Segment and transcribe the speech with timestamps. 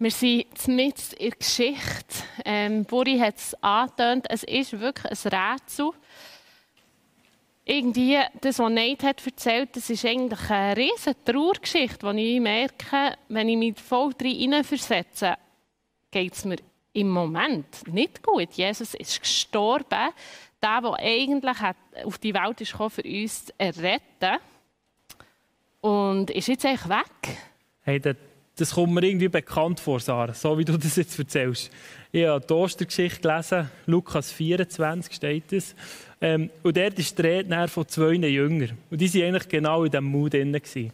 [0.00, 2.22] Wir sind mitten in der Geschichte.
[2.44, 5.90] Ähm, Buri hat es angetönt, es ist wirklich ein Rätsel.
[7.64, 13.16] Irgendwie, das, was Nate hat erzählt das ist eigentlich eine riesige Trauergeschichte, die ich merke,
[13.28, 15.34] wenn ich mich voll drin versetze,
[16.12, 16.58] geht es mir
[16.92, 18.52] im Moment nicht gut.
[18.52, 20.10] Jesus ist gestorben.
[20.62, 21.56] Der, der eigentlich
[22.04, 24.38] auf die Welt ist gekommen, für uns zu retten.
[25.80, 27.38] Und ist jetzt eigentlich weg.
[27.82, 28.00] Hey,
[28.58, 31.70] das kommt mir irgendwie bekannt vor, Sarah, so wie du das jetzt erzählst.
[32.10, 35.74] Ich habe die Ostergeschichte gelesen, Lukas 24 steht es.
[36.20, 38.76] Ähm, und dort ist die Rede von zwei Jüngern.
[38.90, 40.50] Und die waren eigentlich genau in diesem Mut drin.
[40.50, 40.92] Nämlich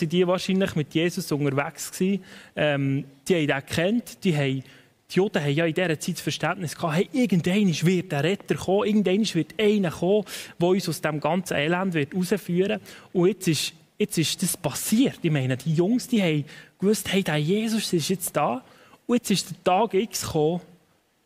[0.00, 1.92] waren die wahrscheinlich mit Jesus unterwegs.
[1.92, 2.24] Gewesen.
[2.56, 4.64] Ähm, die haben ihn gekannt, die haben
[5.10, 8.56] die Juden haben ja in dieser Zeit das Verständnis gehabt, hey, irgendwann wird der Retter
[8.56, 10.24] kommen, irgendwann wird einer kommen,
[10.60, 12.82] der uns aus diesem ganzen Elend herausführen wird.
[13.14, 15.18] Und jetzt ist, jetzt ist das passiert.
[15.22, 16.44] Ich meine, die Jungs die haben
[16.78, 18.62] gewusst, hey, der Jesus ist jetzt da.
[19.06, 20.60] Und jetzt ist der Tag X gekommen,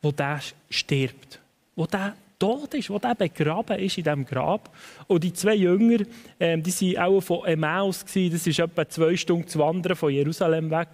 [0.01, 1.41] wo der stirbt.
[1.75, 4.69] Wo der tot ist, wo der begraben ist in diesem Grab.
[5.07, 6.05] Und die zwei Jünger,
[6.41, 10.71] ähm, die waren auch von Emmaus, das ist etwa zwei Stunden zu wandern von Jerusalem
[10.71, 10.89] weg.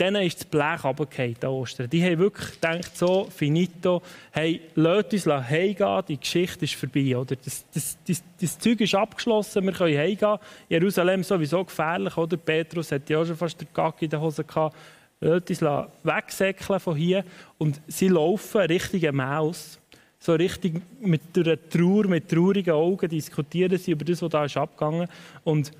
[0.00, 1.90] Denen ist das Blech runtergefallen an Ostern.
[1.90, 7.16] Die haben wirklich gedacht, so, finito, hey, lasst uns heimgehen, die Geschichte ist vorbei.
[7.16, 7.34] Oder?
[7.34, 10.38] Das, das, das, das Zeug ist abgeschlossen, wir können heimgehen.
[10.68, 12.36] Jerusalem ist sowieso gefährlich, oder?
[12.36, 14.76] Petrus hat ja auch schon fast den Gag in der Hose gehabt.
[15.20, 15.62] Lasst uns
[16.04, 17.24] wegsäckeln von hier.
[17.58, 19.80] Und sie laufen Richtung Maus.
[20.20, 24.56] So richtig mit einer Trauer, mit traurigen Augen diskutieren sie über das, was da ist
[24.56, 25.08] abgegangen.
[25.42, 25.72] Und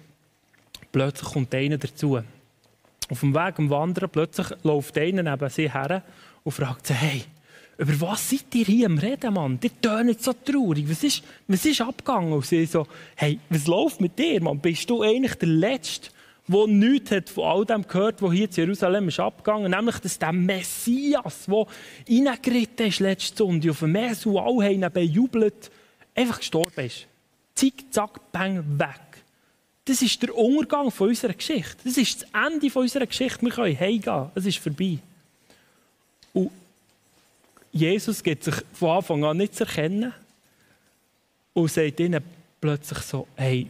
[0.90, 2.18] plötzlich kommt einer dazu
[3.10, 6.02] auf dem Weg am Wandern, plötzlich läuft einer neben sie her
[6.44, 7.24] und fragt sie, hey,
[7.78, 9.60] über was seid ihr hier am Reden, Mann?
[9.60, 10.90] Die tönen so traurig.
[10.90, 12.32] Was ist, was ist abgegangen?
[12.32, 14.58] Und sie so, hey, was läuft mit dir, Mann?
[14.58, 16.10] Bist du eigentlich der Letzte,
[16.48, 19.70] der nichts hat von all dem gehört, was hier in Jerusalem ist abgegangen?
[19.70, 21.66] Nämlich, dass der Messias, der
[22.08, 25.70] reingeritten ist letzte Sonntag, auf dem Meer, so alle haben bejubelt,
[26.16, 27.06] einfach gestorben ist.
[27.54, 29.24] Zick, zack, bang, weg.
[29.88, 31.76] Das ist der Untergang von unserer Geschichte.
[31.82, 33.40] Das ist das Ende von unserer Geschichte.
[33.40, 34.30] Wir können heimgehen.
[34.34, 34.98] Es ist vorbei.
[36.34, 36.50] Und
[37.72, 40.12] Jesus gibt sich von Anfang an nicht zu erkennen
[41.54, 42.22] und sagt ihnen
[42.60, 43.66] plötzlich so, hey,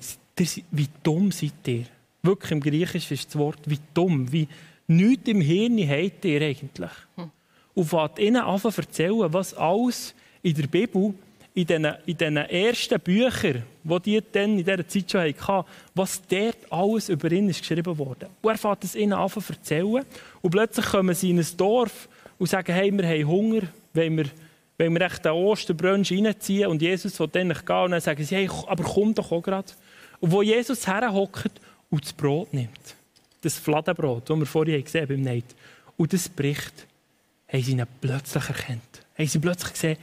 [0.73, 1.85] wie dumm seid ihr?
[2.23, 4.49] Wirklich im Griechischen ist das Wort, wie dumm, wie
[4.89, 6.91] nichts im Hirn habt ihr eigentlich.
[7.15, 7.31] Hm.
[7.75, 11.15] Und fängt ihnen an zu erzählen, was alles in der Bibel
[11.55, 17.09] in diesen, in ersten Büchern, die die in dieser Zeit schon hatten, was dort alles
[17.09, 18.29] über ihn ist geschrieben wurde.
[18.43, 20.05] Und er fängt es ihnen an zu erzählen.
[20.41, 22.09] Und plötzlich kommen sie in ein Dorf
[22.39, 24.27] und sagen, hey, wir haben Hunger, wenn wir,
[24.77, 27.77] wenn wir echt den Osterbrunch reinziehen und Jesus will dann nicht gehen.
[27.77, 29.73] Und dann sagen sie, hey, aber komm doch auch gerade.
[30.21, 31.61] Und wo Jesus herhockt
[31.91, 32.95] und das Brot nimmt,
[33.41, 35.45] das Fladenbrot, das wir vorhin gesehen haben beim Neid,
[35.97, 36.87] und das bricht,
[37.49, 38.83] haben sie ihn plötzlich erkannt.
[39.17, 39.97] Haben sie plötzlich gesehen,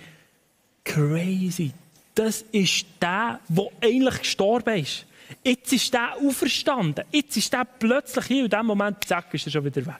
[0.86, 1.72] Crazy.
[2.14, 5.06] Das ist der, der eigentlich gestorben ist.
[5.44, 7.04] Jetzt ist der auferstanden.
[7.12, 9.96] Jetzt ist der plötzlich hier und in dem Moment, zack, ist er schon wieder weg.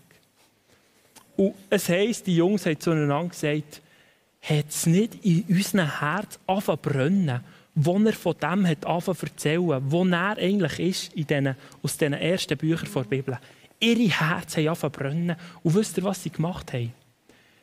[1.36, 3.82] Und es heisst, die Jungs haben zueinander gesagt,
[4.42, 7.42] hat es nicht in unserem Herz angefangen brennen,
[7.74, 12.14] wo er von dem hat angefangen erzählen, wo er eigentlich ist in diesen, aus diesen
[12.14, 13.40] ersten Büchern der Bibel.
[13.80, 15.36] Ihre Herzen haben angefangen brennen.
[15.64, 16.94] Und wisst ihr, was sie gemacht haben?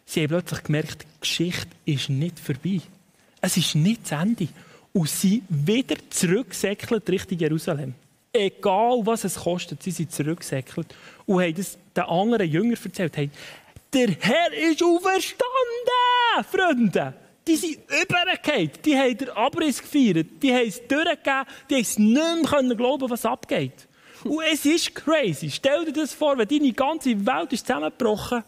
[0.04, 2.80] Sie haben plötzlich gemerkt, die Geschichte ist nicht vorbei.
[3.42, 4.48] Es ist nicht das Ende.
[4.94, 7.94] Und sie wieder zurücksäckelt Richtung Jerusalem.
[8.32, 10.94] Egal, was es kostet, sie sind zurückgesäckelt
[11.26, 13.16] und haben das den anderen Jüngern erzählt.
[13.16, 13.30] Haben,
[13.92, 17.14] der Herr ist auferstanden, Freunde!
[17.46, 18.70] Die sind übergefallen.
[18.84, 20.28] Die haben den Abriss gefeiert.
[20.40, 21.46] Die haben es durchgegeben.
[21.68, 23.88] Die haben es nicht mehr glauben was abgeht.
[24.24, 25.50] Und es ist crazy.
[25.50, 28.44] Stell dir das vor, wenn deine ganze Welt ist zusammengebrochen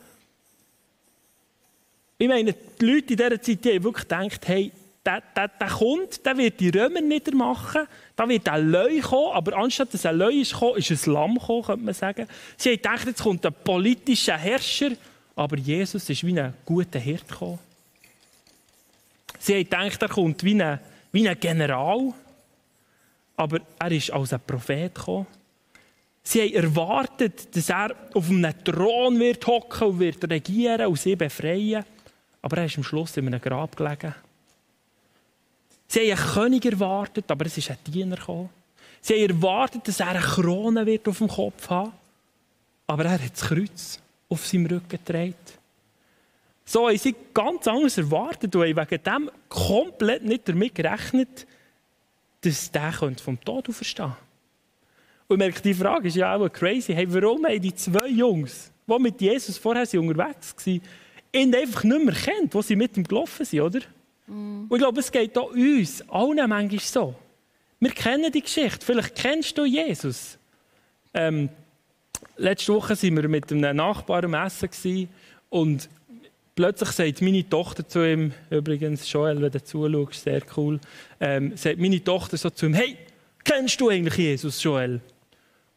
[2.16, 4.70] Ich meine, die Leute in dieser Zeit die haben wirklich gedacht, hey,
[5.04, 9.56] der, der, der kommt, der wird die Römer niedermachen, da wird ein Leu kommen, aber
[9.56, 12.26] anstatt dass ein Leu ist ist ein Lamm gekommen, könnte man sagen.
[12.56, 14.92] Sie haben gedacht, jetzt kommt ein politischer Herrscher,
[15.36, 17.58] aber Jesus ist wie ein guter Hirt gekommen.
[19.38, 20.80] Sie haben gedacht, er kommt wie ein,
[21.12, 22.14] wie ein General,
[23.36, 25.26] aber er ist als ein Prophet gekommen.
[26.22, 31.14] Sie haben erwartet, dass er auf einem Thron wird hocken und wird regieren und sie
[31.14, 31.84] befreien.
[32.40, 34.14] Aber er ist am Schluss in einem Grab gelegen.
[35.94, 38.50] Sie haben einen König erwartet, aber es ist ein Diener gekommen.
[39.00, 41.92] Sie haben erwartet, dass er eine Krone wird auf dem Kopf haben
[42.86, 45.36] aber er hat das Kreuz auf seinem Rücken getragen.
[46.64, 51.46] So haben sie ganz anders erwartet und haben wegen dem komplett nicht damit gerechnet,
[52.40, 54.22] dass der vom Tod auferstehen könnte.
[55.28, 56.92] Und merkt, die Frage ist ja auch crazy.
[56.92, 60.80] Hey, warum haben die zwei Jungs, die mit Jesus vorher unterwegs waren,
[61.32, 63.80] ihn einfach nicht mehr kennt, wo sie mit ihm gelaufen sind, oder?
[64.26, 64.64] Mm.
[64.68, 67.14] Und ich glaube, es geht auch uns allen manchmal so.
[67.80, 68.84] Wir kennen die Geschichte.
[68.84, 70.38] Vielleicht kennst du Jesus.
[71.12, 71.48] Ähm,
[72.36, 75.08] letzte Woche waren wir mit einem Nachbarn am Essen
[75.50, 75.88] und
[76.54, 80.80] plötzlich sagt meine Tochter zu ihm, übrigens Joel, wenn du zuschaust, sehr cool,
[81.20, 82.96] ähm, sagt meine Tochter so zu ihm, hey,
[83.42, 85.00] kennst du eigentlich Jesus, Joel?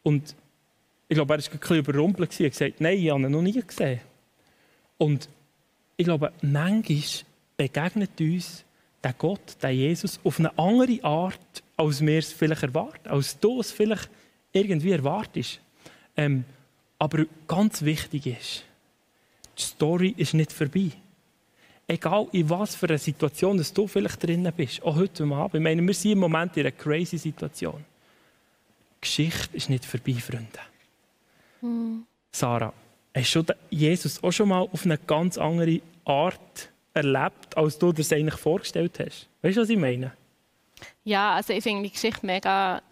[0.02, 0.34] Und
[1.08, 3.60] ich glaube, er war ein bisschen überrumpelt und gesagt, nein, ich habe ihn noch nie
[3.60, 4.00] gesehen.
[4.98, 5.28] Und
[5.96, 7.26] ich glaube, manchmal
[7.58, 8.64] begegnet uns
[9.04, 13.60] der Gott, der Jesus, auf eine andere Art, als wir es vielleicht erwarten, als du
[13.60, 14.08] es vielleicht
[14.52, 15.60] irgendwie erwartest.
[16.16, 16.44] Ähm,
[16.98, 18.64] aber ganz wichtig ist,
[19.56, 20.90] die Story ist nicht vorbei.
[21.86, 25.54] Egal in was für einer Situation dass du vielleicht drinnen bist, auch heute Abend.
[25.54, 27.84] Ich meine, wir sind im Moment in einer crazy Situation.
[28.96, 30.58] Die Geschichte ist nicht vorbei, Freunde.
[31.60, 32.04] Hm.
[32.32, 32.72] Sarah,
[33.14, 38.02] hast du Jesus auch schon mal auf eine ganz andere Art erlebt, als du dir
[38.02, 39.28] das eigentlich vorgestellt hast?
[39.42, 40.12] Weißt du, was ich meine?
[41.04, 42.82] Ja, also ich finde die Geschichte mega.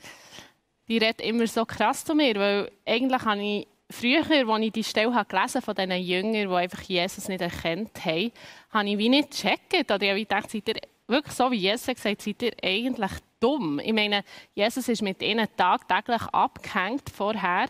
[0.89, 4.85] Die redet immer so krass zu mir, weil eigentlich habe ich früher, als ich die
[4.85, 8.33] Stelle habe gelesen von diesen Jüngern, die einfach Jesus nicht erkannt haben,
[8.71, 9.91] habe ich wie nicht gecheckt.
[9.91, 13.81] Oder ich habe gedacht, seid ihr wirklich so, wie Jesus gesagt seid ihr eigentlich dumm?
[13.81, 14.25] Ich meine,
[14.55, 17.69] Jesus ist mit ihnen tagtäglich abgehängt vorher.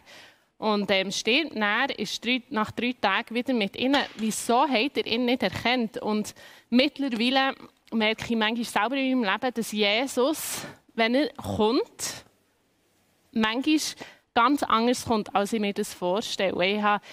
[0.59, 4.03] Und ähm, steht näher, ist drei, nach drei Tagen wieder mit ihnen.
[4.17, 5.99] Wieso hat er ihn nicht erkannt?
[5.99, 6.35] Und
[6.71, 7.55] mittlerweile
[7.93, 12.25] merke ich manchmal selber in meinem Leben, dass Jesus, wenn er kommt,
[13.33, 13.79] manchmal
[14.35, 16.67] ganz anders kommt, als ich mir das vorstelle.
[16.67, 17.05] Ich, habe,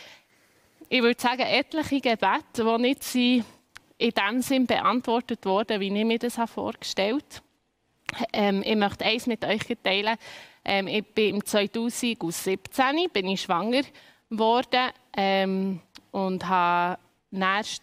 [0.87, 3.45] ich würde sagen, etliche Gebete, die nicht sind
[3.97, 7.41] in dem Sinn beantwortet wurden, wie ich mir das vorgestellt
[8.13, 8.27] habe.
[8.33, 10.17] Ähm, ich möchte eins mit euch teilen.
[10.65, 13.81] Ähm, ich bin im 2017 bin ich schwanger
[14.29, 15.79] geworden ähm,
[16.11, 16.97] und habe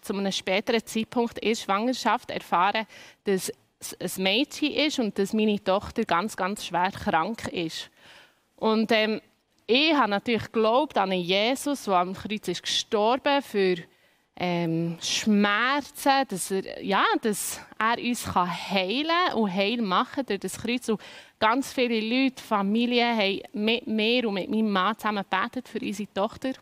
[0.02, 2.86] zu einem späteren Zeitpunkt in der Schwangerschaft erfahren,
[3.24, 3.52] dass
[3.98, 7.90] es ein Mädchen ist und dass meine Tochter ganz, ganz schwer krank ist.
[8.56, 9.20] Und ähm,
[9.66, 13.76] ich habe natürlich geglaubt an Jesus, der am Kreuz ist gestorben für
[14.42, 20.56] ähm, Schmerzen, dass er, ja, dass er uns kann heilen und heil machen durch das
[20.56, 20.88] Kreuz.
[20.88, 21.00] Und
[21.38, 26.12] ganz viele Leute, Familien haben mit mir und mit meinem Mann zusammen gebetet für unsere
[26.14, 26.52] Tochter,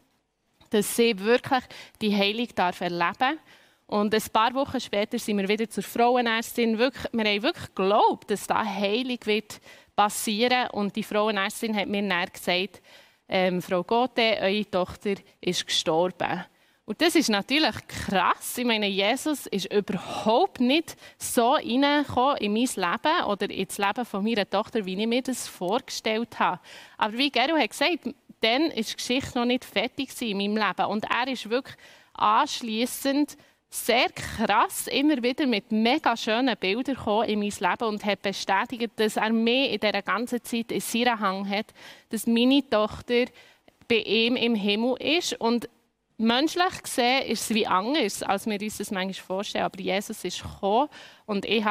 [0.70, 1.62] dass sie wirklich
[2.02, 3.38] die Heilung darf erleben
[3.86, 6.76] und ein paar Wochen später sind wir wieder zur Frauenärztin.
[6.78, 9.60] Wirklich, wir haben wirklich geglaubt, dass da Heilung wird
[9.96, 10.68] passieren.
[10.72, 12.82] Und die Frauenärztin hat mir dann gesagt,
[13.30, 16.44] ähm, Frau Gothe, eure Tochter ist gestorben.
[16.88, 18.56] Und das ist natürlich krass.
[18.56, 24.24] Ich meine, Jesus ist überhaupt nicht so reingekommen in mein Leben oder ins Leben von
[24.24, 26.58] meiner Tochter, wie ich mir das vorgestellt habe.
[26.96, 28.06] Aber wie Gero hat gesagt,
[28.40, 30.86] dann war die Geschichte noch nicht fertig in meinem Leben.
[30.86, 31.76] Und er ist wirklich
[32.14, 33.36] anschließend
[33.68, 36.96] sehr krass immer wieder mit mega schönen Bildern
[37.26, 41.20] in mein Leben und hat bestätigt, dass er mehr in dieser ganzen Zeit in seiner
[41.20, 41.66] Hang hat,
[42.08, 43.26] dass meine Tochter
[43.86, 45.38] bei ihm im Himmel ist.
[45.38, 45.68] Und
[46.18, 49.64] menschlich gesehen ist es wie anders, als wir uns das manchmal vorstellen.
[49.64, 50.88] Aber Jesus ist gekommen
[51.26, 51.64] und ich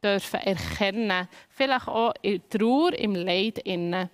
[0.00, 1.28] durfte ihn erkennen.
[1.48, 3.58] Vielleicht auch in Trauer, im Leid.
[3.58, 4.10] Innen.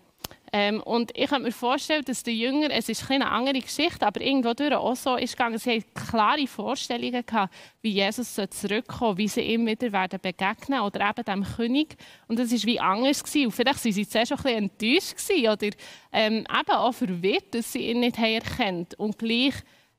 [0.54, 4.20] Ähm, und ich kann mir vorstellen, dass die Jünger, es ist eine andere Geschichte, aber
[4.20, 9.28] irgendwo durch auch so ist gegangen, sie hatten klare Vorstellungen gehabt, wie Jesus zurückkommen wie
[9.28, 11.96] sie ihm wieder werden begegnen oder eben dem König.
[12.28, 13.46] Und das war wie anders gewesen.
[13.46, 15.76] Und vielleicht waren sie zuerst auch ein bisschen enttäuscht gewesen, oder
[16.12, 19.54] ähm, eben auch verwirrt, dass sie ihn nicht erkannt Und gleich,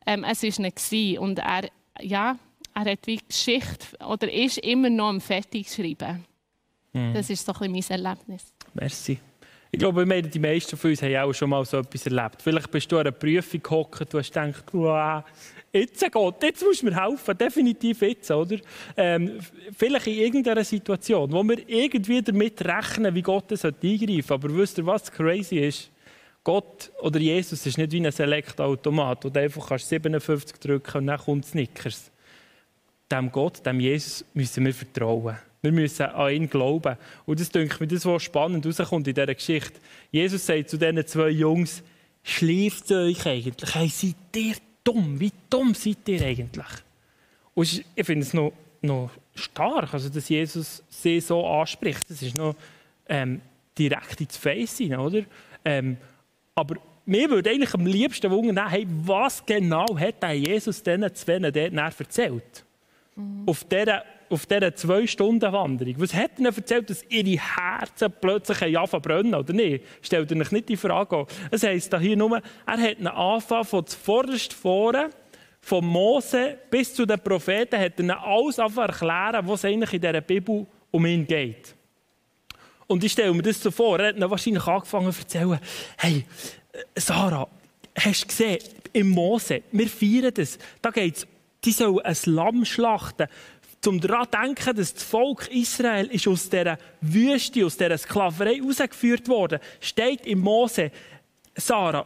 [0.06, 1.18] ähm, es war nicht gewesen.
[1.18, 2.38] Und er, ja,
[2.76, 6.26] er hat wie Geschichte oder ist immer noch am Fertig geschrieben.
[6.92, 7.16] Mhm.
[7.16, 8.54] Das ist so ein bisschen mein Erlebnis.
[8.76, 9.20] Merci.
[9.76, 12.44] Ich glaube, wir, die meisten von uns haben auch schon mal so etwas erlebt.
[12.44, 15.24] Vielleicht bist du an einer Prüfung gehockt, du hast gedacht, wow,
[15.72, 18.58] jetzt geht, jetzt musst du mir helfen, definitiv jetzt, oder?
[18.96, 19.40] Ähm,
[19.76, 24.78] vielleicht in irgendeiner Situation, wo wir irgendwie damit rechnen, wie Gott es eingreifen Aber wisst
[24.78, 25.90] ihr, was crazy ist?
[26.44, 31.18] Gott oder Jesus ist nicht wie ein Select-Automat, wo du einfach 57 drücken und dann
[31.18, 32.12] kommt Snickers.
[33.12, 35.36] Dem Gott, dem Jesus müssen wir vertrauen.
[35.64, 36.98] Wir müssen an ihn glauben.
[37.26, 39.80] Und das denke mir, das, was spannend rauskommt in dieser Geschichte.
[40.12, 41.82] Jesus sagt zu diesen zwei Jungs,
[42.22, 43.74] schläft euch eigentlich?
[43.74, 45.18] Hey, seid ihr dumm?
[45.22, 46.66] Wie dumm seid ihr eigentlich?
[47.54, 48.52] Und ich finde es noch,
[48.82, 52.10] noch stark, also, dass Jesus sie so anspricht.
[52.10, 52.56] Das ist noch
[53.08, 53.40] ähm,
[53.78, 55.24] direkt ins Face hinein, oder?
[55.64, 55.96] Ähm,
[56.56, 61.56] aber mir würde eigentlich am liebsten wundern, hey, was genau hat Jesus diesen zwei dort
[62.00, 62.66] erzählt?
[63.16, 63.44] Mhm.
[63.46, 64.04] Auf dieser
[64.34, 69.86] auf dieser Zwei-Stunden-Wanderung, was hat ihnen erzählt, dass ihre Herzen plötzlich anfangen brennen, oder nicht?
[70.02, 73.86] Stellt ihr euch nicht die Frage Es heisst hier nur, er hat einen Anfang von
[73.86, 75.10] zuvorderst vorne,
[75.62, 80.66] von Mose bis zu den Propheten, hat er alles erklären, was eigentlich in dieser Bibel
[80.92, 81.74] um ihn geht.
[82.88, 85.60] Und ich stelle mir das so vor, er hat dann wahrscheinlich angefangen zu erzählen,
[85.98, 86.26] hey,
[86.96, 87.48] Sarah,
[87.98, 88.60] hast du gesehen,
[88.92, 91.28] im Mose, wir feiern das, da geht es,
[91.64, 93.28] die sollen ein Lamm schlachten,
[93.88, 98.62] um daran zu denken, dass das Volk Israel ist aus dieser Wüste, aus dieser Sklaverei
[98.62, 100.92] rausgeführt wurde, steht im Mose,
[101.56, 102.06] Sarah,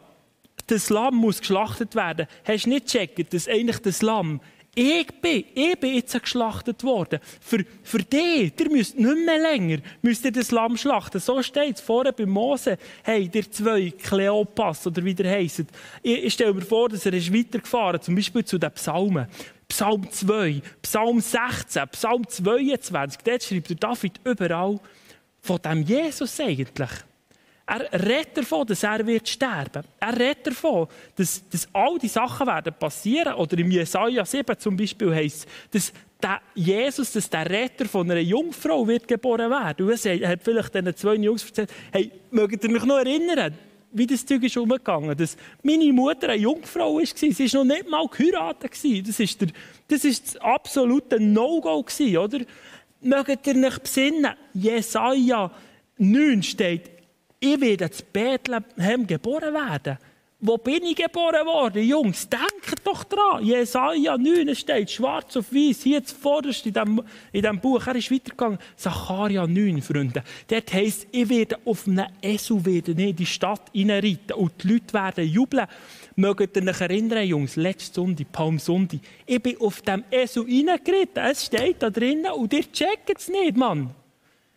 [0.67, 2.27] das Lamm muss geschlachtet werden.
[2.45, 4.41] Hast du nicht gecheckt, dass eigentlich das Lamm
[4.79, 7.19] ich bin, ich bin jetzt geschlachtet worden.
[7.41, 11.19] Für, für dich, ihr müsst nicht mehr länger, müsst ihr das Lamm schlachten.
[11.19, 12.77] So steht es vorne bei Mose.
[13.01, 15.63] Hey, der zwei Kleopas, oder wie der heisst.
[16.03, 19.25] Ich, ich stelle mir vor, dass er ist weitergefahren, zum Beispiel zu den Psalmen.
[19.67, 23.21] Psalm 2, Psalm 16, Psalm 22.
[23.23, 24.79] Dort schreibt der David überall
[25.41, 26.89] von dem Jesus eigentlich.
[27.69, 32.47] Er redet davon, dass er wird sterben Er redet davon, dass, dass all die Sachen
[32.47, 33.33] werden passieren.
[33.33, 35.93] Oder im Jesaja 7 zum Beispiel heisst es, dass
[36.23, 39.85] der Jesus, dass der Retter von einer Jungfrau wird geboren werden.
[39.85, 43.53] Und er hat vielleicht diesen zwei Jungs erzählt, hey, mögt ihr euch noch erinnern,
[43.97, 47.05] wie das Zeug ist umgegangen dass meine Mutter eine Jungfrau war.
[47.05, 48.71] Sie war noch nicht mal geheiratet.
[49.07, 49.49] Das ist, der,
[49.87, 51.85] das, ist das absolute No-Go,
[52.19, 52.39] oder?
[53.01, 55.51] Mögt ihr euch besinnen, Jesaja
[55.97, 56.89] 9 steht,
[57.39, 59.97] ich werde zu Bethlehem geboren werden.
[60.39, 61.81] Wo bin ich geboren worden?
[61.83, 63.43] Jungs, denkt doch dran.
[63.43, 67.01] Jesaja 9 steht schwarz auf weiß, hier zuvorderst in diesem,
[67.31, 67.87] in diesem Buch.
[67.87, 68.59] Er ist weitergegangen.
[68.75, 70.23] Zacharia 9, Freunde.
[70.47, 74.93] Dort heisst, ich werde auf einem Esel werden in die Stadt hineinreiten und die Leute
[74.93, 75.65] werden jubeln.
[76.15, 78.99] Mögt ihr euch erinnern, Jungs, letzte Sonntag, Palmsonntag.
[79.25, 81.23] Ich bin auf dem Esel hineingeritten.
[81.23, 83.89] Es steht da drinnen und ihr checkt es nicht, Mann.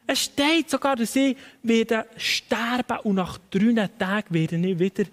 [0.07, 5.05] Es steht sogar, dass sie werden sterben und nach drei Tagen werden sie wieder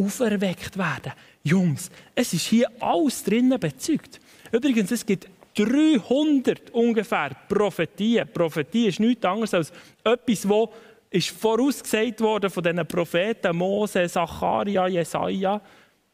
[0.00, 1.12] auferweckt werden.
[1.42, 4.20] Jungs, es ist hier alles drinnen bezeugt.
[4.52, 8.28] Übrigens, es gibt 300 ungefähr Prophetien.
[8.32, 9.72] Prophetie ist nichts anderes als
[10.04, 10.68] etwas, das
[11.10, 15.60] ist vorausgesagt worden von diesen Propheten Mose, Zacharia, Jesaja.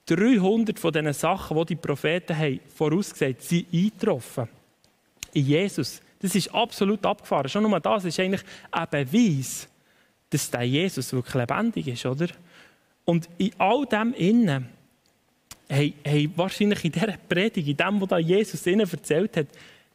[0.07, 4.49] 300 von diesen Sachen, die die Propheten haben vorausgesagt, sind eingetroffen.
[5.33, 6.01] In Jesus.
[6.21, 7.49] Das ist absolut abgefahren.
[7.49, 9.69] Schon nur das ist eigentlich ein Beweis,
[10.31, 12.29] dass der Jesus wirklich lebendig ist, oder?
[13.07, 14.69] Und in all dem innen,
[15.69, 19.47] hey, hey, wahrscheinlich in dieser Predigt, in dem, was Jesus ihnen erzählt hat,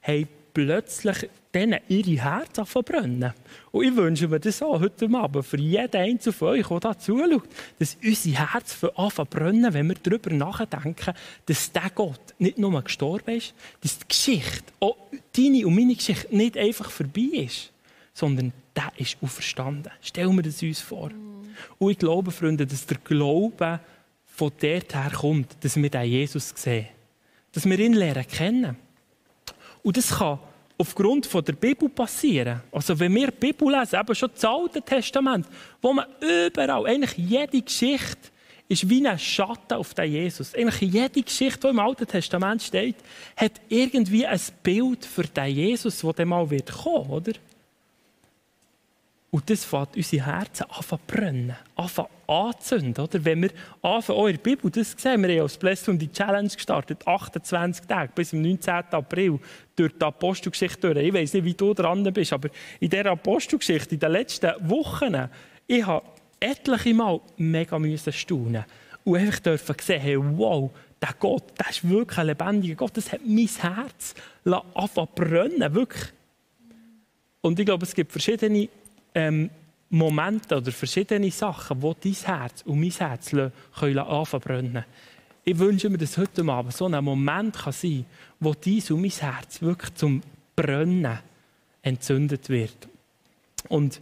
[0.02, 3.34] haben plötzlich denen ihre Herzen verbrennen.
[3.72, 6.98] Und ich wünsche mir das auch heute Abend für jeden Einzelnen von euch, der da
[6.98, 7.44] zuschaut,
[7.78, 11.14] dass unser Herz anfangen brennen, wenn wir darüber nachdenken,
[11.46, 14.96] dass der Gott nicht nur gestorben ist, dass die Geschichte, auch
[15.36, 17.72] deine und meine Geschichte, nicht einfach vorbei ist,
[18.14, 19.92] sondern der ist auferstanden.
[20.02, 21.12] Stellen wir das uns vor.
[21.78, 23.80] Und ich glaube, Freunde, dass der Glaube
[24.26, 26.88] von dort her kommt, dass wir den Jesus sehen.
[27.52, 28.78] Dass wir ihn lernen kennen.
[29.84, 30.40] Und das kann
[30.78, 32.62] aufgrund von der Bibel passieren.
[32.72, 35.46] Also wenn wir die Bibel lesen, eben schon das Alte Testament,
[35.82, 38.30] wo man überall, eigentlich jede Geschichte
[38.68, 40.56] ist wie ein Schatten auf den Jesus.
[40.56, 42.96] Eigentlich jede Geschichte, die im Alten Testament steht,
[43.36, 47.34] hat irgendwie ein Bild für den Jesus, der mal wird kommen, oder?
[49.34, 51.90] Und das fängt unsere Herzen an zu brennen, an
[52.28, 53.02] anzünden.
[53.02, 53.24] Oder?
[53.24, 57.86] Wenn wir anfangen, der Bibel, das sehen wir haben als Blessung die Challenge gestartet, 28
[57.86, 58.74] Tage bis zum 19.
[58.92, 59.40] April,
[59.78, 61.06] durch die Apostelgeschichte durch.
[61.06, 62.50] Ich weiß nicht, wie du dran bist, aber
[62.82, 65.30] in dieser Apostelgeschichte, in den letzten Wochen,
[65.66, 66.06] ich habe
[66.42, 67.80] etliche Mal mega
[68.12, 68.66] staunen
[69.06, 70.70] und einfach dürfen sehen, hey, wow,
[71.02, 76.12] der Gott, der ist wirklich ein lebendiger Gott, das hat mein Herz anfangen brennen, wirklich.
[77.40, 78.70] Und ich glaube, es gibt verschiedene
[79.14, 79.50] ähm,
[79.90, 84.86] Momente oder verschiedene Sachen, wo dein Herz und mein Herz können.
[85.44, 88.06] Ich wünsche mir, dass heute Abend so ein Moment kann sein kann,
[88.40, 90.22] wo dein und mein Herz wirklich zum
[90.56, 91.20] Brennen
[91.82, 92.88] entzündet wird.
[93.68, 94.00] Und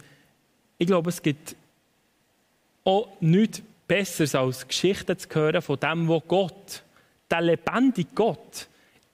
[0.78, 1.56] ich glaube, es gibt
[2.84, 6.82] auch nichts Besseres als Geschichten zu hören von dem, wo Gott,
[7.30, 8.68] der lebendige Gott,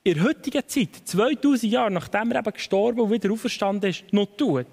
[0.07, 4.29] in der heutigen Zeit, 2000 Jahre nachdem er eben gestorben und wieder auferstanden ist, noch
[4.37, 4.67] tut.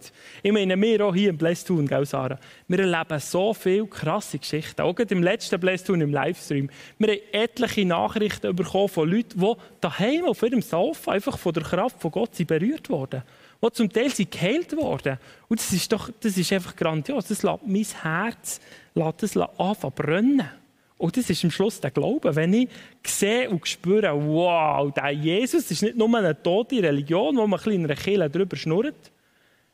[0.43, 2.37] Ich meine, wir auch hier im Blästun, gell, Sarah?
[2.67, 4.83] Wir erleben so viele krasse Geschichten.
[4.83, 6.69] Auch im letzten Blästun im Livestream.
[6.99, 11.63] Wir haben etliche Nachrichten bekommen von Leuten, die daheim auf ihrem Sofa einfach von der
[11.63, 13.23] Kraft von Gott sind berührt wurden.
[13.63, 15.17] Die zum Teil sind geheilt worden.
[15.47, 17.25] Und das ist doch, das ist einfach grandios.
[17.25, 18.61] Das lässt mein Herz
[18.93, 20.62] lässt das anfangen brennen.
[20.97, 22.35] Und das ist am Schluss der Glaube.
[22.35, 22.69] Wenn ich
[23.05, 27.71] sehe und spüre, wow, der Jesus ist nicht nur eine tote Religion, wo man ein
[27.71, 29.11] in einer Kirche drüber schnurrt,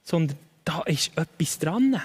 [0.03, 2.01] sondern da ist etwas dran.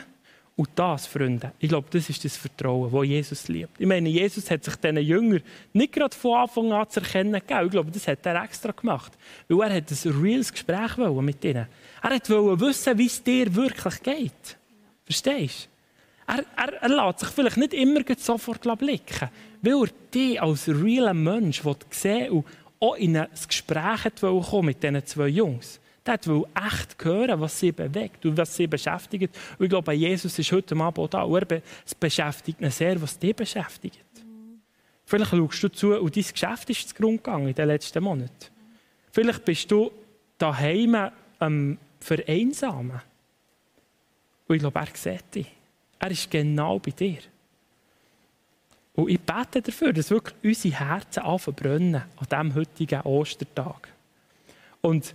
[0.57, 3.81] Und das, Freunde, ich glaube, das ist das Vertrauen, das Jesus liebt.
[3.81, 5.43] Ich meine, Jesus hat sich diesen Jüngern
[5.73, 7.65] nicht gerade von Anfang an zu erkennen gegeben.
[7.65, 9.13] Ich glaube, das hat er extra gemacht.
[9.49, 11.67] Weil er hat ein reales Gespräch mit ihnen.
[12.03, 14.57] Er wollte wissen, wie es dir wirklich geht.
[15.05, 15.74] Verstehst du?
[16.27, 19.29] Er, er, er lässt sich vielleicht nicht immer sofort blicken,
[19.63, 22.47] weil er dich als realer Mensch sehen und
[22.81, 25.81] auch in ein Gespräch kommen mit diesen zwei Jungs.
[26.05, 29.35] Der will echt hören, was sie bewegt und was sie beschäftigt.
[29.59, 31.23] Und ich glaube, Jesus ist heute Abend da.
[31.23, 31.51] Und
[31.87, 34.05] es beschäftigt ihn sehr, was dich beschäftigt.
[35.07, 38.51] Vielleicht schaust du zu und dein Geschäft ist zu Grund gegangen in den letzten Monaten.
[39.13, 39.91] Vielleicht bist du
[40.37, 43.01] daheim ähm, vereinsamen.
[44.47, 45.47] Und ich glaube, er sieht dich.
[45.99, 47.19] Er ist genau bei dir.
[48.95, 53.89] Und ich bete dafür, dass wirklich unsere Herzen anfangen an diesem heutigen Ostertag.
[54.81, 55.15] Und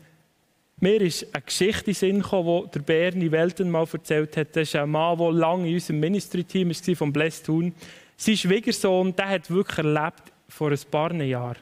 [0.82, 4.56] mir ist eine Geschichte in Sinn gekommen, die der Bernie Welten mal erzählt hat.
[4.56, 7.74] Das ist ein Mann, der lange in unserem Ministry-Team war, vom Blessed Tun.
[8.18, 11.58] Sein Schwiegersohn, der hat wirklich erlebt, vor ein paar Jahren,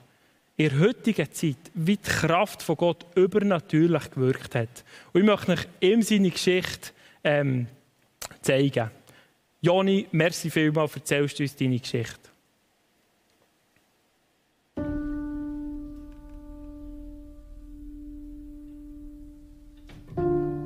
[0.56, 4.84] in der heutigen Zeit, wie die Kraft von Gott übernatürlich gewirkt hat.
[5.14, 6.92] Und ich möchte euch ihm seine Geschichte
[7.24, 7.68] ähm,
[8.42, 8.90] zeigen.
[9.60, 12.30] Joni, merci vielmals, erzählst du uns deine Geschichte.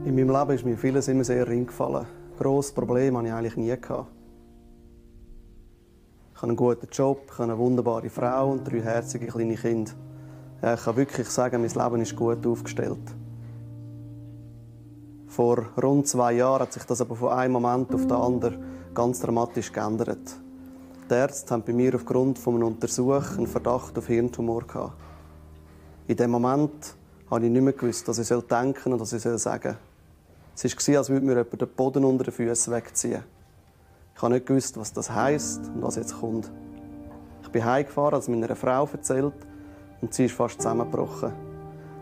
[0.04, 2.06] In meinem Leben ist mir vieles immer sehr ring gefallen.
[2.38, 3.72] Grosses Problem hatte ich eigentlich nie.
[3.72, 4.08] Ich habe
[6.42, 9.94] einen guten Job, eine wunderbare Frau und drei herzige kleine Kinder.
[10.62, 13.16] Ich kann wirklich sagen, mein Leben ist gut aufgestellt.
[15.28, 19.20] Vor rund zwei Jahren hat sich das aber von einem Moment auf den anderen ganz
[19.20, 20.36] dramatisch geändert.
[21.10, 24.94] Die Ärzte haben bei mir aufgrund von einem Untersuch einen Verdacht auf Hirntumor gehabt.
[26.08, 26.96] In dem Moment
[27.30, 29.76] habe ich nicht mehr gewusst, was ich denken und was ich sagen soll.
[30.56, 33.24] Es war, als würde mir jemand den Boden unter den Füßen wegziehen.
[34.16, 36.52] Ich habe nicht gewusst, was das heisst und was jetzt kommt.
[37.44, 39.34] Ich bin heimgefahren, als meiner Frau erzählt
[40.02, 41.32] und sie ist fast zusammengebrochen.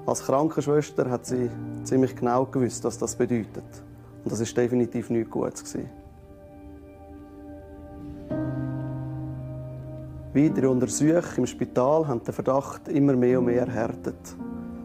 [0.06, 1.50] Als Krankenschwester hat sie
[1.84, 3.64] ziemlich genau gewusst, was das bedeutet.
[4.24, 5.99] Und das ist definitiv nichts Gutes gewesen.
[10.32, 14.16] Weitere Untersuchungen im Spital haben den Verdacht immer mehr und mehr erhärtet.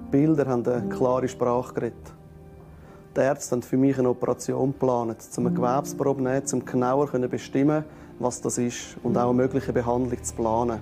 [0.06, 2.14] Die Bilder haben eine klare Sprache geredet.
[3.14, 7.10] Die Ärzte haben für mich eine Operation geplant, um eine Gewebsprobe zu nehmen, um genauer
[7.10, 7.84] zu bestimmen,
[8.18, 10.80] was das ist und auch eine mögliche Behandlung zu planen.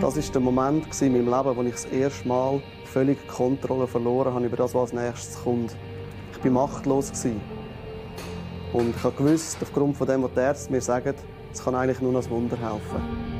[0.00, 4.34] Das war der Moment in meinem Leben, wo ich das erste Mal völlig Kontrolle verloren
[4.34, 5.76] habe über das, was als nächstes kommt.
[6.32, 7.12] Ich war machtlos.
[8.72, 11.14] Und ich wusste, aufgrund von dem, was die Ärzte mir sagen,
[11.52, 13.32] es kann eigentlich nur ein Wunder helfen.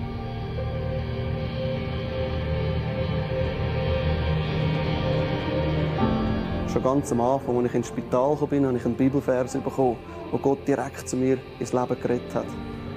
[6.71, 9.97] Schon ganz am Anfang, als ich ins Spital kam, habe ich einen Bibelvers bekommen,
[10.31, 12.47] wo Gott direkt zu mir ins Leben geredet hat.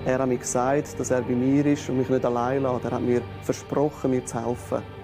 [0.05, 2.85] Er hat mir gesagt, dass er bei mir ist und mich nicht allein lässt.
[2.85, 4.94] Er hat mir versprochen, mir zu helfen.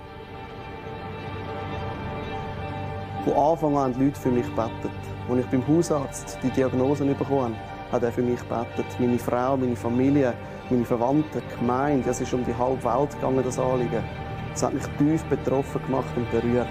[3.24, 4.92] Von Anfang an haben die Leute für mich gebetet.
[5.30, 8.86] Als ich beim Hausarzt die Diagnose bekommen habe, hat er für mich gebetet.
[8.98, 10.34] Meine Frau, meine Familie,
[10.72, 12.10] meine Verwandten, die Gemeinde.
[12.10, 14.04] Es ist um die halbe Welt gegangen, das Anliegen.
[14.52, 16.68] Das hat mich tief betroffen gemacht und berührt.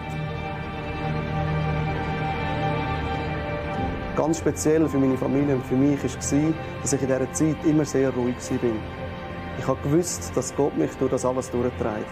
[4.17, 7.85] Ganz speziell für meine Familie und für mich war, dass ich in dieser Zeit immer
[7.85, 8.71] sehr ruhig war.
[9.57, 12.11] Ich habe gewusst, dass Gott mich durch das alles durchtreibt.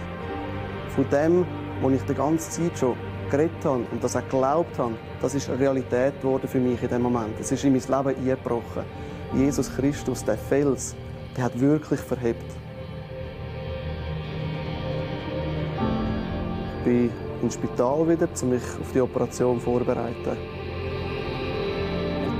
[0.91, 1.45] Von dem,
[1.83, 2.95] was ich die ganze Zeit schon
[3.31, 7.03] geredet habe und das auch geglaubt habe, das ist Realität geworden für mich in dem
[7.03, 7.39] Moment.
[7.41, 8.85] Es ist in mein Leben eingebrochen.
[9.35, 10.97] Jesus Christus, der Fels,
[11.37, 12.45] der hat wirklich verhebt.
[16.79, 17.11] Ich bin
[17.43, 20.37] ins Spital wieder, um mich auf die Operation vorzubereiten.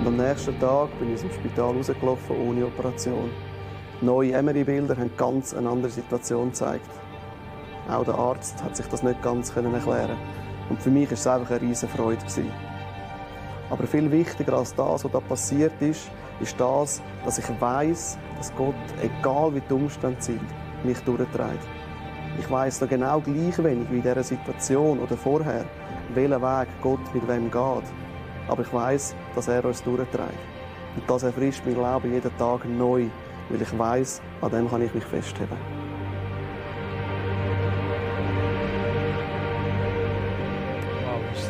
[0.01, 3.31] Und am nächsten Tag bin ich aus dem Spital rausgelaufen ohne Operation.
[4.01, 6.89] Neue Emery-Bilder haben ganz eine andere Situation gezeigt.
[7.91, 10.17] Auch der Arzt hat sich das nicht ganz erklären
[10.69, 12.25] Und für mich war es einfach eine riesige Freude.
[13.71, 18.55] Aber viel wichtiger als das, was da passiert ist, ist das, dass ich weiß, dass
[18.55, 20.41] Gott, egal wie die Umstände sind,
[20.85, 21.67] mich durchträgt.
[22.39, 25.65] Ich weiß noch genau gleich wenig wie in dieser Situation oder vorher,
[26.15, 27.89] welchen Weg Gott mit wem geht.
[28.49, 30.23] Aber ich weiß, dass er uns durchträgt.
[30.97, 33.07] Und das erfrischt mein Leben jeden Tag neu,
[33.49, 35.78] weil ich weiß, an dem kann ich mich festheben.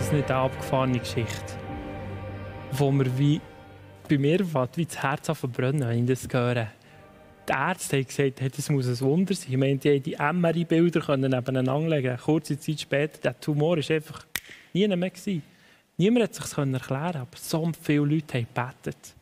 [0.08, 1.54] Das nicht eine abgefahrene Geschichte?
[2.72, 3.40] Wo wir wie
[4.08, 6.68] bei mir fängt wie das Herz verbrennen, wenn ich das höre.
[7.46, 9.52] Die Ärzte haben gesagt, hey, das muss ein Wunder sein.
[9.52, 14.24] Ich meine, die die MRI-Bilder nebeneinander legen Kurze Zeit später, der Tumor war einfach
[14.72, 15.10] nie mehr.
[15.10, 15.42] Gewesen.
[15.98, 19.14] Niemand hat sich erklären aber so viele Leute haben gebetet.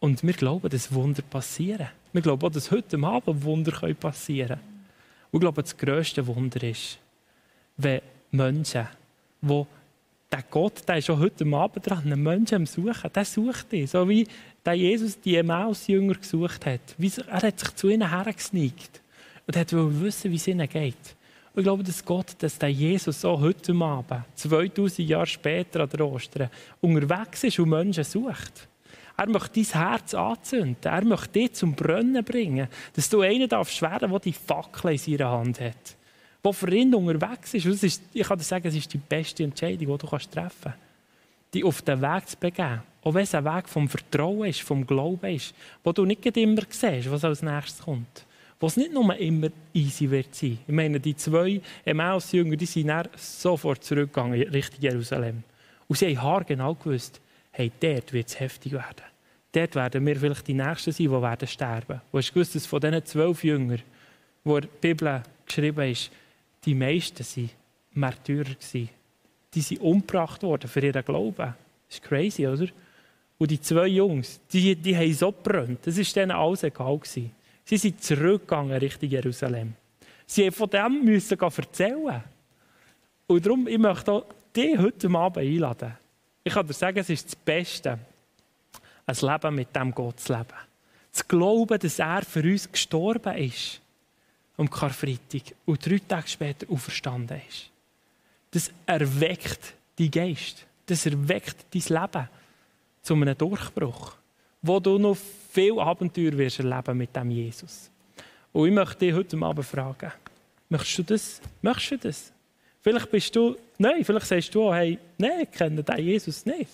[0.00, 1.88] Und wir glauben, dass Wunder passieren.
[2.12, 4.60] Wir glauben auch, dass heute Abend Wunder passieren können.
[5.30, 6.98] Und ich glaube, das grösste Wunder ist,
[7.76, 8.00] wenn
[8.32, 8.88] Menschen,
[9.42, 9.66] die
[10.30, 13.86] der Gott, der ist schon heute Abend dran, einen Menschen am Suchen, der sucht ihn.
[13.86, 14.26] So wie
[14.64, 16.80] der Jesus die Emmaus-Jünger gesucht hat.
[16.98, 19.00] Er hat sich zu ihnen hergesneigt
[19.46, 21.16] und hat wissen, wie es ihnen geht.
[21.52, 25.88] Und ich glaube, dass Gott, dass der Jesus so heute Abend, 2000 Jahre später an
[25.88, 28.68] der Ostern, unterwegs ist und Menschen sucht.
[29.16, 30.76] Er möchte dein Herz anzünden.
[30.84, 32.68] Er möchte dich zum Brennen bringen.
[32.94, 35.96] Dass du einen darfst werden, der die Fackel in seiner Hand hat
[36.44, 37.66] der für ihn unterwegs ist.
[37.66, 38.02] Und ist.
[38.12, 40.78] Ich kann dir sagen, es ist die beste Entscheidung, die du treffen kannst.
[41.52, 42.82] Die auf den Weg zu begeben.
[43.02, 46.62] Auch wenn es ein Weg vom Vertrauen ist, vom Glauben ist, wo du nicht immer
[46.68, 48.26] siehst, was als nächstes kommt.
[48.58, 50.58] Wo es nicht nur immer easy wird sein.
[50.66, 55.42] Ich meine, die zwei Emmaus-Jünger, die sind dann sofort zurückgegangen Richtung Jerusalem.
[55.88, 57.20] Und sie haben haargenau gewusst,
[57.52, 59.04] hey, dort wird es heftig werden.
[59.52, 62.00] Dort werden wir vielleicht die Nächsten sein, die werden sterben.
[62.12, 63.82] Du hast gewusst, dass von diesen zwölf Jüngern,
[64.44, 66.10] wo die Bibel geschrieben ist,
[66.64, 67.50] die meisten waren
[67.92, 68.54] Märtyrer.
[69.54, 71.54] Die sind umgebracht worden für ihren Glauben.
[71.88, 72.68] Das ist crazy, oder?
[73.38, 75.80] Und die zwei Jungs, die, die haben so gebrannt.
[75.86, 77.00] Das war denen alles egal.
[77.04, 77.30] Sie
[77.76, 79.74] sind zurückgegangen Richtung Jerusalem.
[80.26, 82.22] Sie mussten von dem müssen erzählen.
[83.26, 85.96] Und darum, ich möchte dich heute Abend einladen.
[86.44, 87.98] Ich kann dir sagen, es ist das Beste,
[89.06, 90.46] ein Leben mit dem Gott zu leben.
[91.10, 93.80] Zu glauben, dass er für uns gestorben ist
[94.60, 97.70] um Karfreitag und drei Tage später auferstanden ist.
[98.50, 100.66] Das erweckt die Geist.
[100.84, 102.28] Das erweckt dein Leben
[103.00, 104.16] zu einem Durchbruch,
[104.60, 105.16] wo du noch
[105.50, 107.90] viel Abenteuer wirst erleben mit dem Jesus.
[108.52, 110.12] Und ich möchte dich heute Abend fragen,
[110.68, 111.40] möchtest du das?
[111.62, 112.32] Möchtest du das?
[112.82, 116.70] Vielleicht bist du, nein, vielleicht sagst du, hey, nein, ich kenne den Jesus nicht.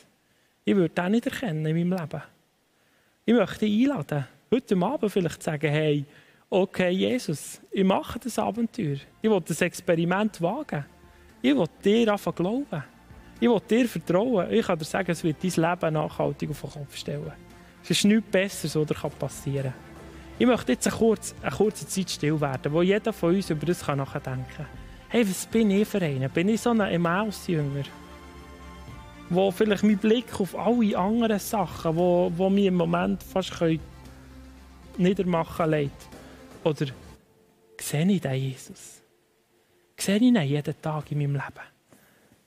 [0.65, 2.23] Ich würde den nicht erkennen in meinem Leben.
[3.25, 6.05] Ich möchte dich einladen, heute Abend vielleicht zu sagen, hey,
[6.51, 8.97] okay, Jesus, ich mache das Abenteuer.
[9.21, 10.85] Ich will das Experiment wagen.
[11.43, 12.85] Ich will dir einfach glauben.
[13.39, 14.51] Ich will dir vertrauen.
[14.51, 17.33] Ich kann dir sagen, es wird dein Leben nachhaltig auf den Kopf stellen.
[17.83, 19.87] Es ist nichts Besseres, was passieren kann.
[20.39, 23.65] Ich möchte jetzt eine kurze, eine kurze Zeit still werden, wo jeder von uns über
[23.65, 24.67] das nachdenken kann.
[25.09, 26.29] Hey, was bin ich für einen?
[26.31, 27.85] Bin ich so ein Emmaus-Jünger?
[29.31, 33.53] Wo vielleicht mein Blick auf alle anderen Sachen, wo mich im Moment fast
[34.99, 36.09] niedermachen lässt.
[36.67, 36.87] Oder
[37.81, 39.01] sehe ich den Jesus?
[39.97, 41.67] Sehe ich ihn jeden Tag in meinem Leben?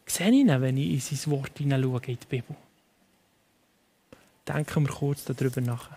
[0.05, 2.55] Sehe ich ihn, wenn ich in sein Wort hineinschaue, in die Bibel?
[4.45, 5.91] Denken wir kurz darüber nach.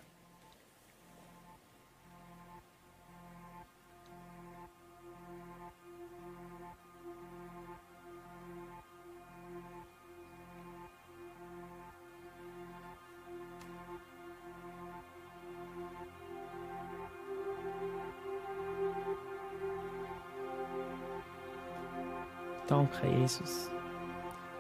[22.67, 23.71] Danke, Jesus,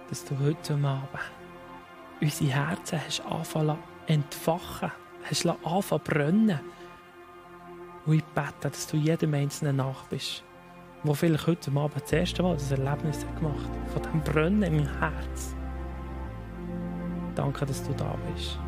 [0.08, 1.08] dass du heute Abend
[2.20, 4.90] unsere Herzen hast anfangen entfachen,
[5.28, 6.60] hast anfangen brennen.
[8.04, 10.42] Und ich bete, dass du jedem Einzelnen nach bist,
[11.04, 14.60] der vielleicht heute Abend das erste Mal das Erlebnis hat gemacht hat, von dem Brennen
[14.60, 15.54] meinem Herz.
[17.34, 18.58] Danke, dass du da bist.